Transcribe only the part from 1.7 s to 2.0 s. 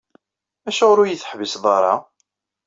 ara?